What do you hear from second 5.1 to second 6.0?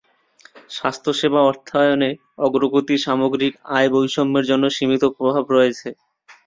প্রভাব রয়েছে।